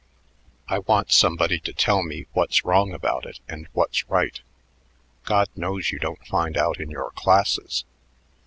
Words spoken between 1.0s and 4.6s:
somebody to tell me what's wrong about it and what's right.